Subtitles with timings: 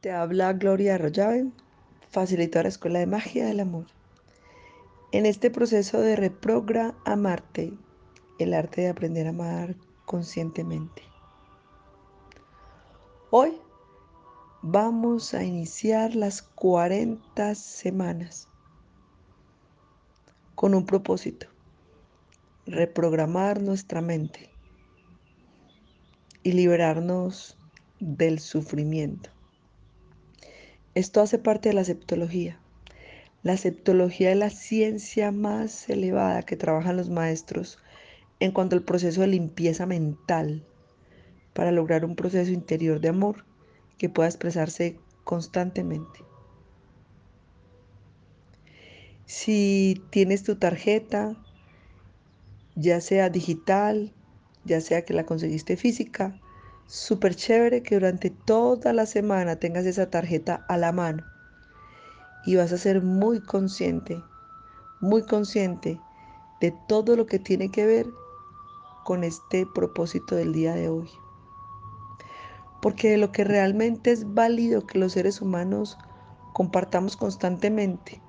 [0.00, 1.50] Te habla Gloria Arroyave,
[2.08, 3.86] facilitadora Escuela de Magia del Amor.
[5.10, 7.72] En este proceso de reprogra amarte,
[8.38, 9.74] el arte de aprender a amar
[10.04, 11.02] conscientemente.
[13.30, 13.58] Hoy
[14.62, 18.46] vamos a iniciar las 40 semanas
[20.54, 21.48] con un propósito,
[22.66, 24.48] reprogramar nuestra mente
[26.44, 27.58] y liberarnos
[27.98, 29.30] del sufrimiento.
[30.98, 32.58] Esto hace parte de la septología.
[33.44, 37.78] La septología es la ciencia más elevada que trabajan los maestros
[38.40, 40.66] en cuanto al proceso de limpieza mental
[41.52, 43.44] para lograr un proceso interior de amor
[43.96, 46.18] que pueda expresarse constantemente.
[49.24, 51.36] Si tienes tu tarjeta,
[52.74, 54.12] ya sea digital,
[54.64, 56.40] ya sea que la conseguiste física,
[56.88, 61.22] súper chévere que durante toda la semana tengas esa tarjeta a la mano
[62.46, 64.24] y vas a ser muy consciente,
[65.00, 66.00] muy consciente
[66.62, 68.06] de todo lo que tiene que ver
[69.04, 71.10] con este propósito del día de hoy.
[72.80, 75.98] Porque lo que realmente es válido que los seres humanos
[76.54, 78.22] compartamos constantemente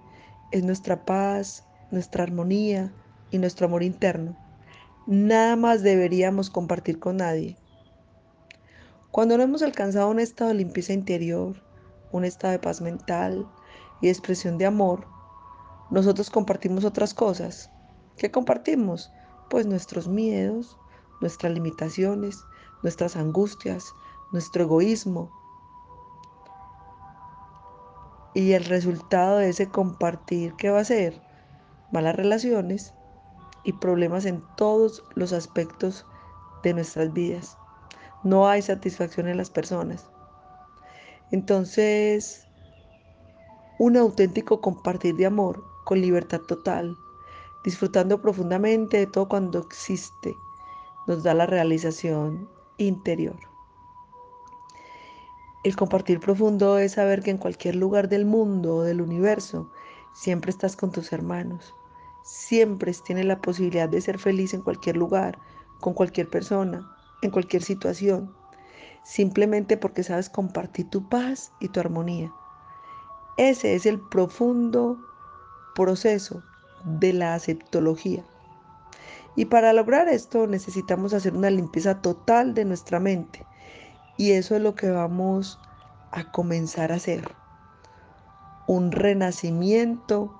[0.51, 2.91] es nuestra paz, nuestra armonía
[3.31, 4.35] y nuestro amor interno.
[5.07, 7.57] Nada más deberíamos compartir con nadie.
[9.11, 11.55] Cuando no hemos alcanzado un estado de limpieza interior,
[12.11, 13.49] un estado de paz mental
[14.01, 15.07] y expresión de amor,
[15.89, 17.71] nosotros compartimos otras cosas.
[18.17, 19.11] ¿Qué compartimos?
[19.49, 20.77] Pues nuestros miedos,
[21.21, 22.45] nuestras limitaciones,
[22.83, 23.91] nuestras angustias,
[24.31, 25.31] nuestro egoísmo.
[28.35, 31.19] Y el resultado de ese compartir, ¿qué va a ser?
[31.91, 32.93] Malas relaciones
[33.63, 36.05] y problemas en todos los aspectos
[36.61, 37.57] de nuestras vidas
[38.23, 40.07] no hay satisfacción en las personas.
[41.31, 42.47] Entonces,
[43.77, 46.97] un auténtico compartir de amor con libertad total,
[47.63, 50.35] disfrutando profundamente de todo cuando existe,
[51.07, 53.37] nos da la realización interior.
[55.63, 59.69] El compartir profundo es saber que en cualquier lugar del mundo o del universo
[60.13, 61.75] siempre estás con tus hermanos.
[62.23, 65.37] Siempre tienes la posibilidad de ser feliz en cualquier lugar,
[65.79, 66.89] con cualquier persona,
[67.21, 68.33] en cualquier situación,
[69.03, 72.31] simplemente porque sabes compartir tu paz y tu armonía.
[73.37, 74.99] Ese es el profundo
[75.75, 76.43] proceso
[76.83, 78.23] de la aceptología.
[79.35, 83.45] Y para lograr esto necesitamos hacer una limpieza total de nuestra mente.
[84.17, 85.57] Y eso es lo que vamos
[86.11, 87.33] a comenzar a hacer.
[88.67, 90.35] Un renacimiento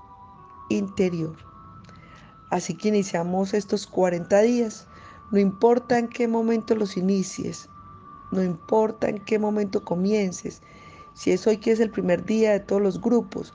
[0.68, 1.38] interior.
[2.52, 4.89] Así que iniciamos estos 40 días
[5.32, 7.70] no importa en qué momento los inicies,
[8.32, 10.62] no importa en qué momento comiences,
[11.14, 13.54] si es hoy que es el primer día de todos los grupos,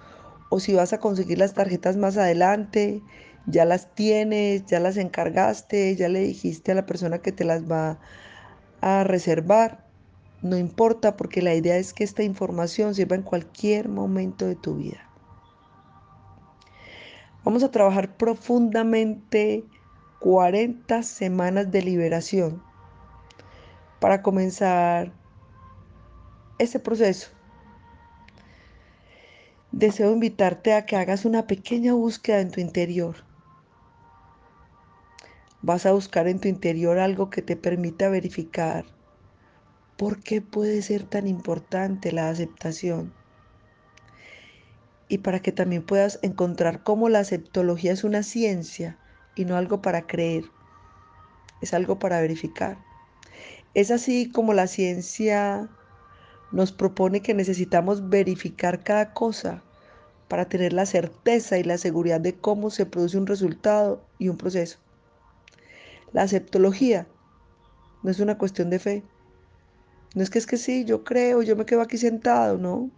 [0.50, 3.02] o si vas a conseguir las tarjetas más adelante,
[3.46, 7.70] ya las tienes, ya las encargaste, ya le dijiste a la persona que te las
[7.70, 7.98] va
[8.80, 9.84] a reservar.
[10.42, 14.76] No importa porque la idea es que esta información sirva en cualquier momento de tu
[14.76, 15.10] vida.
[17.44, 19.64] Vamos a trabajar profundamente
[20.24, 22.62] 40 semanas de liberación
[24.00, 25.12] para comenzar
[26.58, 27.28] ese proceso.
[29.70, 33.16] Deseo invitarte a que hagas una pequeña búsqueda en tu interior.
[35.60, 38.86] Vas a buscar en tu interior algo que te permita verificar
[39.98, 43.12] por qué puede ser tan importante la aceptación.
[45.06, 48.98] Y para que también puedas encontrar cómo la aceptología es una ciencia
[49.36, 50.44] y no algo para creer,
[51.60, 52.78] es algo para verificar.
[53.74, 55.68] Es así como la ciencia
[56.52, 59.62] nos propone que necesitamos verificar cada cosa
[60.28, 64.36] para tener la certeza y la seguridad de cómo se produce un resultado y un
[64.36, 64.78] proceso.
[66.12, 67.08] La aceptología
[68.02, 69.02] no es una cuestión de fe.
[70.14, 72.90] No es que es que sí, yo creo, yo me quedo aquí sentado, no.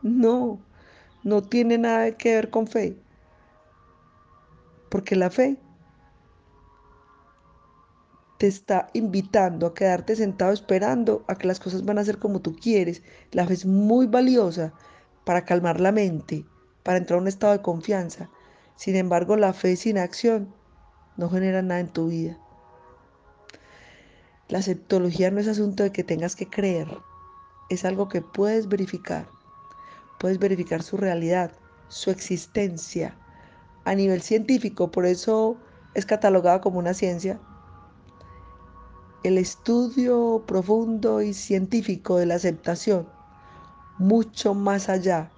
[0.00, 0.58] No,
[1.22, 2.96] no tiene nada que ver con fe.
[4.88, 5.58] Porque la fe
[8.42, 12.40] te está invitando a quedarte sentado esperando a que las cosas van a ser como
[12.40, 13.04] tú quieres.
[13.30, 14.72] La fe es muy valiosa
[15.24, 16.44] para calmar la mente,
[16.82, 18.30] para entrar a un estado de confianza.
[18.74, 20.52] Sin embargo, la fe sin acción
[21.16, 22.36] no genera nada en tu vida.
[24.48, 26.88] La aceptología no es asunto de que tengas que creer,
[27.70, 29.28] es algo que puedes verificar.
[30.18, 31.52] Puedes verificar su realidad,
[31.86, 33.16] su existencia
[33.84, 35.58] a nivel científico, por eso
[35.94, 37.38] es catalogada como una ciencia
[39.24, 43.08] el estudio profundo y científico de la aceptación
[43.98, 45.30] mucho más allá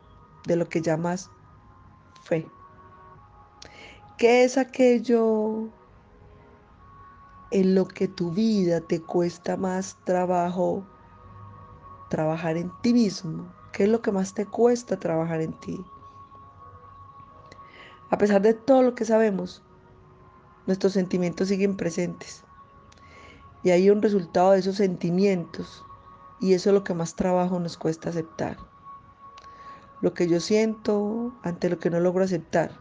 [0.47, 1.31] de lo que llamas
[2.25, 2.49] fe.
[4.17, 5.69] ¿Qué es aquello
[7.51, 10.87] en lo que tu vida te cuesta más trabajo
[12.09, 13.53] trabajar en ti mismo?
[13.73, 15.79] ¿Qué es lo que más te cuesta trabajar en ti?
[18.11, 19.63] A pesar de todo lo que sabemos,
[20.67, 22.44] nuestros sentimientos siguen presentes.
[23.65, 25.85] Y hay un resultado de esos sentimientos.
[26.41, 28.59] Y eso es lo que más trabajo nos cuesta aceptar.
[30.03, 32.79] Lo que yo siento ante lo que no logro aceptar.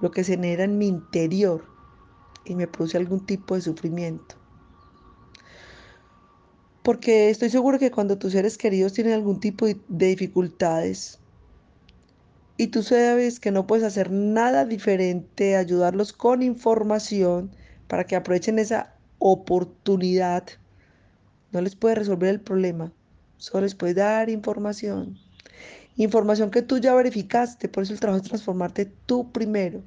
[0.00, 1.64] Lo que se genera en mi interior
[2.44, 4.36] y me produce algún tipo de sufrimiento.
[6.82, 11.18] Porque estoy seguro que cuando tus seres queridos tienen algún tipo de dificultades,
[12.58, 17.50] y tú sabes que no puedes hacer nada diferente, ayudarlos con información
[17.86, 20.44] para que aprovechen esa oportunidad.
[21.52, 22.92] No les puedes resolver el problema,
[23.38, 25.18] solo les puedes dar información.
[25.96, 29.82] Información que tú ya verificaste, por eso el trabajo es transformarte tú primero.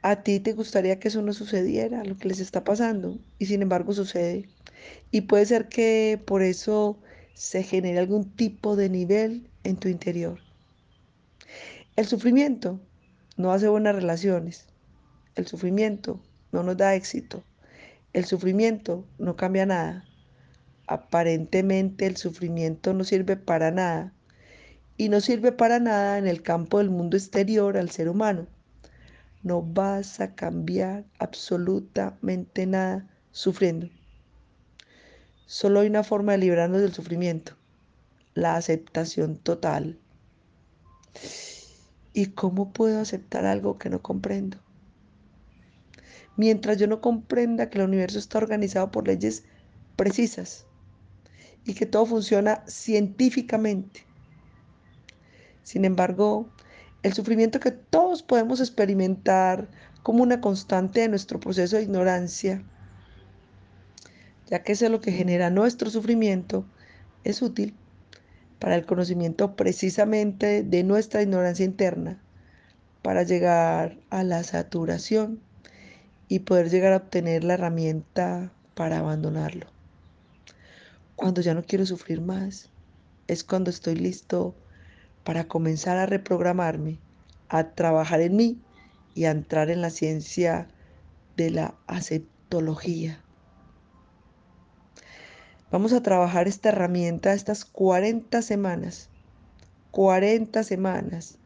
[0.00, 3.62] A ti te gustaría que eso no sucediera, lo que les está pasando, y sin
[3.62, 4.48] embargo sucede.
[5.10, 6.98] Y puede ser que por eso
[7.34, 10.40] se genere algún tipo de nivel en tu interior.
[11.94, 12.80] El sufrimiento
[13.36, 14.66] no hace buenas relaciones.
[15.34, 16.20] El sufrimiento
[16.52, 17.42] no nos da éxito.
[18.12, 20.04] El sufrimiento no cambia nada.
[20.86, 24.12] Aparentemente el sufrimiento no sirve para nada.
[24.98, 28.46] Y no sirve para nada en el campo del mundo exterior al ser humano.
[29.42, 33.88] No vas a cambiar absolutamente nada sufriendo.
[35.46, 37.56] Solo hay una forma de librarnos del sufrimiento,
[38.34, 39.98] la aceptación total.
[42.12, 44.58] ¿Y cómo puedo aceptar algo que no comprendo?
[46.36, 49.44] Mientras yo no comprenda que el universo está organizado por leyes
[49.96, 50.66] precisas
[51.64, 54.00] y que todo funciona científicamente.
[55.62, 56.48] Sin embargo,
[57.02, 59.68] el sufrimiento que todos podemos experimentar
[60.02, 62.64] como una constante de nuestro proceso de ignorancia
[64.52, 66.66] ya que eso es lo que genera nuestro sufrimiento,
[67.24, 67.74] es útil
[68.58, 72.20] para el conocimiento precisamente de nuestra ignorancia interna,
[73.00, 75.40] para llegar a la saturación
[76.32, 79.66] y poder llegar a obtener la herramienta para abandonarlo.
[81.14, 82.70] Cuando ya no quiero sufrir más,
[83.28, 84.54] es cuando estoy listo
[85.24, 86.98] para comenzar a reprogramarme,
[87.50, 88.58] a trabajar en mí
[89.14, 90.68] y a entrar en la ciencia
[91.36, 93.20] de la aceptología.
[95.70, 99.10] Vamos a trabajar esta herramienta estas 40 semanas.
[99.90, 101.36] 40 semanas.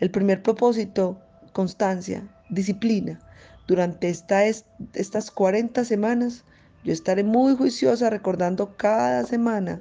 [0.00, 1.18] El primer propósito,
[1.54, 3.20] constancia, disciplina.
[3.70, 6.42] Durante esta, estas 40 semanas
[6.82, 9.80] yo estaré muy juiciosa recordando cada semana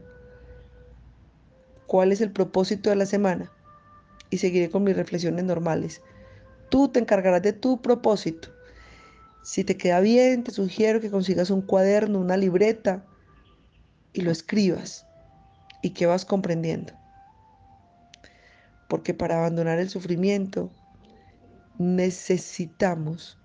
[1.87, 3.51] cuál es el propósito de la semana
[4.29, 6.03] y seguiré con mis reflexiones normales.
[6.69, 8.49] Tú te encargarás de tu propósito.
[9.41, 13.03] Si te queda bien, te sugiero que consigas un cuaderno, una libreta
[14.13, 15.07] y lo escribas
[15.81, 16.93] y que vas comprendiendo.
[18.87, 20.69] Porque para abandonar el sufrimiento
[21.79, 23.39] necesitamos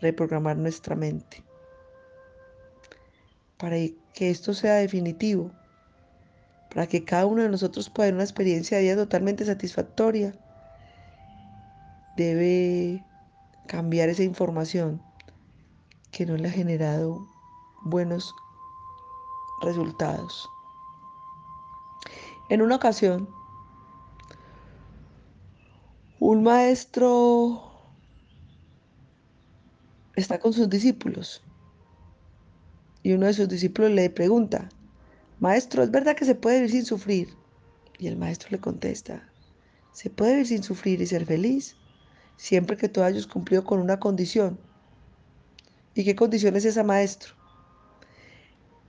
[0.00, 1.42] reprogramar nuestra mente.
[3.58, 3.76] Para
[4.14, 5.50] que esto sea definitivo,
[6.72, 10.34] para que cada uno de nosotros pueda tener una experiencia de vida totalmente satisfactoria,
[12.16, 13.04] debe
[13.66, 15.02] cambiar esa información
[16.10, 17.26] que no le ha generado
[17.84, 18.34] buenos
[19.62, 20.48] resultados.
[22.50, 23.28] En una ocasión,
[26.18, 27.77] un maestro
[30.20, 31.42] está con sus discípulos
[33.02, 34.68] y uno de sus discípulos le pregunta,
[35.40, 37.28] Maestro, ¿es verdad que se puede vivir sin sufrir?
[37.98, 39.28] Y el maestro le contesta,
[39.92, 41.76] se puede vivir sin sufrir y ser feliz
[42.36, 44.58] siempre que tú hayas cumplido con una condición.
[45.94, 47.38] ¿Y qué condición es esa, maestro?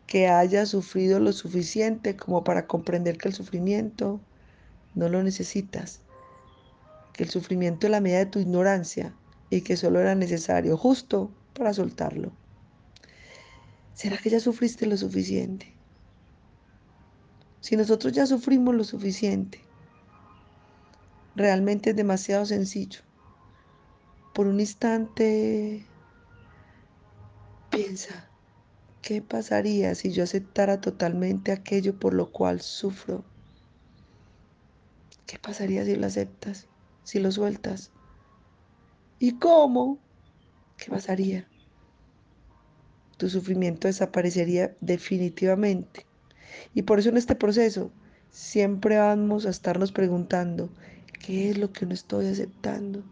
[0.09, 4.19] que haya sufrido lo suficiente como para comprender que el sufrimiento
[4.95, 6.01] no lo necesitas,
[7.13, 9.13] que el sufrimiento es la medida de tu ignorancia
[9.49, 12.31] y que solo era necesario justo para soltarlo.
[13.93, 15.75] ¿Será que ya sufriste lo suficiente?
[17.61, 19.59] Si nosotros ya sufrimos lo suficiente,
[21.35, 23.01] realmente es demasiado sencillo.
[24.33, 25.85] Por un instante,
[27.69, 28.29] piensa,
[29.09, 33.23] ¿Qué pasaría si yo aceptara totalmente aquello por lo cual sufro?
[35.25, 36.67] ¿Qué pasaría si lo aceptas?
[37.03, 37.91] Si lo sueltas.
[39.19, 39.99] ¿Y cómo?
[40.77, 41.45] ¿Qué pasaría?
[43.17, 46.05] Tu sufrimiento desaparecería definitivamente
[46.73, 47.91] Y por eso en este proceso
[48.31, 50.69] siempre vamos a estarnos preguntando,
[51.25, 53.03] ¿qué es lo que no estoy aceptando?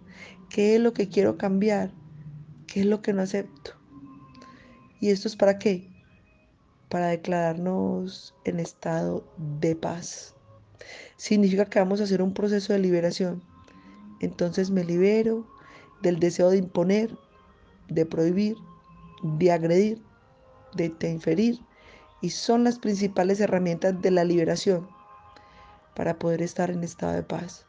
[0.49, 1.91] ¿Qué es lo que quiero cambiar?
[2.67, 3.71] ¿Qué es lo que no acepto?
[5.01, 5.89] ¿Y esto es para qué?
[6.87, 9.27] Para declararnos en estado
[9.59, 10.35] de paz.
[11.17, 13.43] Significa que vamos a hacer un proceso de liberación.
[14.21, 15.56] Entonces me libero
[16.01, 17.17] del deseo de imponer,
[17.89, 18.55] de prohibir,
[19.23, 20.01] de agredir,
[20.75, 21.59] de interferir.
[22.21, 24.87] Y son las principales herramientas de la liberación
[25.95, 27.65] para poder estar en estado de paz.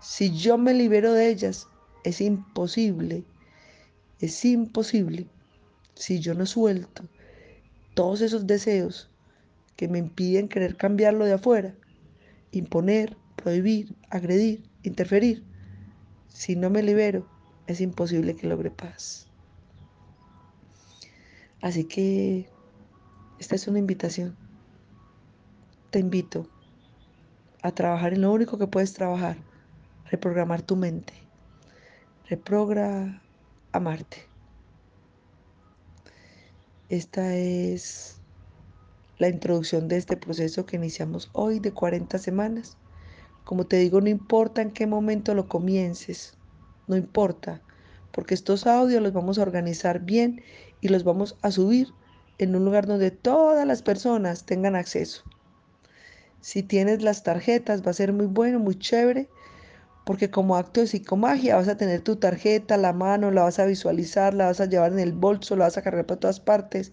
[0.00, 1.66] Si yo me libero de ellas,
[2.04, 3.24] es imposible,
[4.20, 5.26] es imposible,
[5.94, 7.04] si yo no suelto
[7.94, 9.10] todos esos deseos
[9.76, 11.74] que me impiden querer cambiarlo de afuera,
[12.52, 15.44] imponer, prohibir, agredir, interferir,
[16.30, 17.26] si no me libero,
[17.66, 19.28] es imposible que logre paz.
[21.60, 22.48] Así que
[23.38, 24.36] esta es una invitación.
[25.90, 26.48] Te invito
[27.62, 29.36] a trabajar en lo único que puedes trabajar,
[30.10, 31.12] reprogramar tu mente,
[33.72, 34.26] amarte.
[36.88, 38.20] Esta es
[39.18, 42.78] la introducción de este proceso que iniciamos hoy de 40 semanas.
[43.50, 46.34] Como te digo, no importa en qué momento lo comiences,
[46.86, 47.60] no importa,
[48.12, 50.40] porque estos audios los vamos a organizar bien
[50.80, 51.92] y los vamos a subir
[52.38, 55.24] en un lugar donde todas las personas tengan acceso.
[56.40, 59.28] Si tienes las tarjetas va a ser muy bueno, muy chévere,
[60.04, 63.66] porque como acto de psicomagia vas a tener tu tarjeta, la mano, la vas a
[63.66, 66.92] visualizar, la vas a llevar en el bolso, la vas a cargar para todas partes.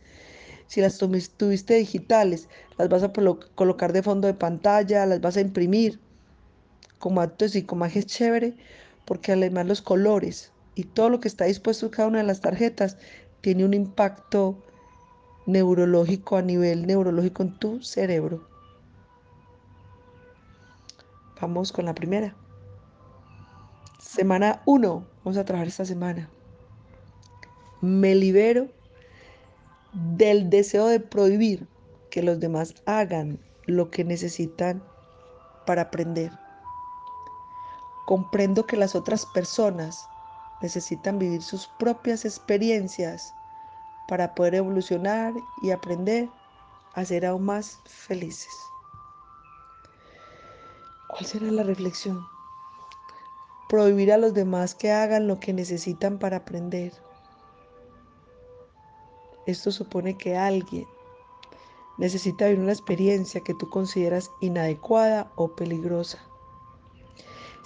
[0.66, 2.50] Si las tuviste digitales,
[2.80, 6.07] las vas a colocar de fondo de pantalla, las vas a imprimir.
[7.00, 8.56] Como acto de psicomagia es chévere,
[9.06, 12.42] porque además los colores y todo lo que está dispuesto en cada una de las
[12.42, 12.98] tarjetas
[13.42, 14.58] tiene un impacto
[15.46, 18.48] neurológico a nivel neurológico en tu cerebro.
[21.40, 22.36] Vamos con la primera.
[24.00, 25.08] Semana 1.
[25.24, 26.30] Vamos a trabajar esta semana.
[27.82, 28.68] Me libero
[29.94, 31.68] del deseo de prohibir
[32.10, 34.82] que los demás hagan lo que necesitan
[35.66, 36.32] para aprender.
[38.08, 40.08] Comprendo que las otras personas
[40.62, 43.34] necesitan vivir sus propias experiencias
[44.08, 46.30] para poder evolucionar y aprender
[46.94, 48.56] a ser aún más felices.
[51.10, 52.26] ¿Cuál será la reflexión?
[53.68, 56.94] Prohibir a los demás que hagan lo que necesitan para aprender.
[59.46, 60.88] Esto supone que alguien
[61.98, 66.20] necesita vivir una experiencia que tú consideras inadecuada o peligrosa.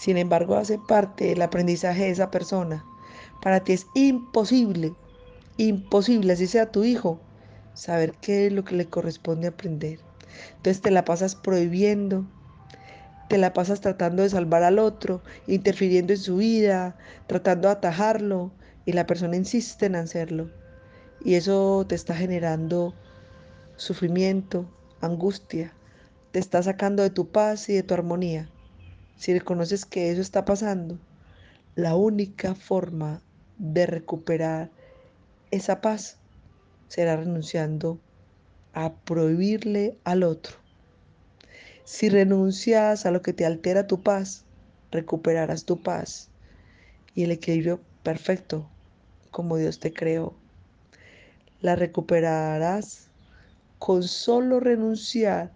[0.02, 2.84] Sin embargo, hace parte del aprendizaje de esa persona.
[3.40, 4.96] Para ti es imposible,
[5.58, 7.20] imposible, así sea tu hijo,
[7.76, 10.00] saber qué es lo que le corresponde aprender.
[10.56, 12.26] Entonces te la pasas prohibiendo,
[13.30, 18.52] te la pasas tratando de salvar al otro, interfiriendo en su vida, tratando de atajarlo,
[18.88, 20.50] y la persona insiste en hacerlo.
[21.24, 22.96] Y eso te está generando
[23.76, 24.66] sufrimiento,
[25.00, 25.76] angustia,
[26.32, 28.50] te está sacando de tu paz y de tu armonía.
[29.22, 30.98] Si reconoces que eso está pasando,
[31.76, 33.22] la única forma
[33.60, 34.72] de recuperar
[35.52, 36.18] esa paz
[36.88, 38.00] será renunciando
[38.74, 40.62] a prohibirle al otro
[41.92, 44.46] si renuncias a lo que te altera tu paz,
[44.92, 46.30] recuperarás tu paz
[47.16, 48.66] y el equilibrio perfecto
[49.30, 50.34] como Dios te creó.
[51.60, 53.10] La recuperarás
[53.78, 55.52] con solo renunciar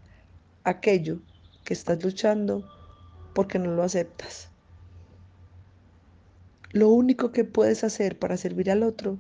[0.66, 1.22] a aquello
[1.64, 2.68] que estás luchando
[3.36, 4.50] porque no lo aceptas.
[6.72, 9.20] Lo único que puedes hacer para servir al otro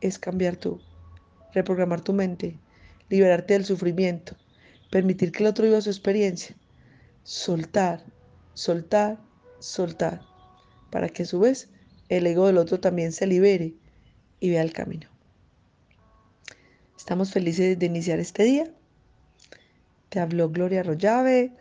[0.00, 0.80] es cambiar tú,
[1.52, 2.58] reprogramar tu mente,
[3.08, 4.36] liberarte del sufrimiento,
[4.90, 6.54] permitir que el otro viva su experiencia,
[7.24, 8.04] soltar,
[8.52, 9.18] soltar,
[9.58, 10.20] soltar,
[10.90, 11.68] para que a su vez
[12.08, 13.74] el ego del otro también se libere
[14.40, 15.08] y vea el camino.
[16.98, 18.70] Estamos felices de iniciar este día.
[20.10, 21.52] Te habló Gloria Arroyave.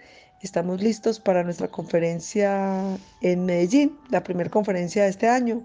[0.44, 5.64] Estamos listos para nuestra conferencia en Medellín, la primera conferencia de este año,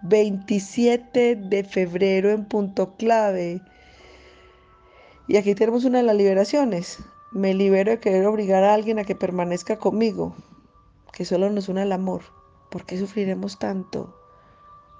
[0.00, 3.60] 27 de febrero en punto clave.
[5.26, 7.00] Y aquí tenemos una de las liberaciones.
[7.32, 10.34] Me libero de querer obligar a alguien a que permanezca conmigo,
[11.12, 12.22] que solo nos une el amor.
[12.70, 14.16] ¿Por qué sufriremos tanto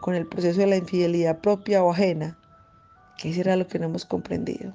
[0.03, 2.39] con el proceso de la infidelidad propia o ajena?
[3.17, 4.75] ¿Qué será lo que no hemos comprendido?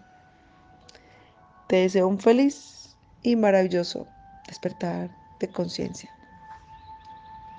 [1.68, 4.08] Te deseo un feliz y maravilloso
[4.48, 6.18] despertar de conciencia.